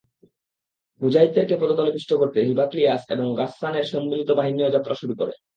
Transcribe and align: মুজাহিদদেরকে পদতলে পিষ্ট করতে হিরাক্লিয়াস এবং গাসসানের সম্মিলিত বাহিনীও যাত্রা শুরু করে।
মুজাহিদদেরকে 1.01 1.55
পদতলে 1.61 1.91
পিষ্ট 1.91 2.11
করতে 2.13 2.39
হিরাক্লিয়াস 2.41 3.01
এবং 3.09 3.25
গাসসানের 3.37 3.85
সম্মিলিত 3.85 4.29
বাহিনীও 4.31 4.73
যাত্রা 4.75 4.95
শুরু 4.95 5.13
করে। 5.15 5.33